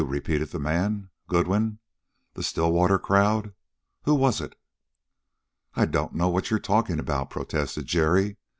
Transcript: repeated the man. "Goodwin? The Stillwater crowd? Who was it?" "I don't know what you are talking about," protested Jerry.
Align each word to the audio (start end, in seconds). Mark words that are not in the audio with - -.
repeated 0.03 0.49
the 0.49 0.57
man. 0.57 1.11
"Goodwin? 1.27 1.77
The 2.33 2.41
Stillwater 2.41 2.97
crowd? 2.97 3.53
Who 4.05 4.15
was 4.15 4.41
it?" 4.41 4.57
"I 5.75 5.85
don't 5.85 6.15
know 6.15 6.27
what 6.27 6.49
you 6.49 6.57
are 6.57 6.59
talking 6.59 6.97
about," 6.97 7.29
protested 7.29 7.85
Jerry. 7.85 8.37